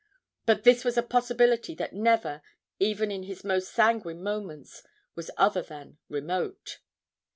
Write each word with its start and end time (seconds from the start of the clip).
But 0.47 0.63
this 0.63 0.83
was 0.83 0.97
a 0.97 1.03
possibility 1.03 1.75
that 1.75 1.93
never, 1.93 2.41
even 2.79 3.11
in 3.11 3.21
his 3.21 3.43
most 3.43 3.71
sanguine 3.71 4.23
moments, 4.23 4.81
was 5.13 5.29
other 5.37 5.61
than 5.61 5.99
remote. 6.09 6.79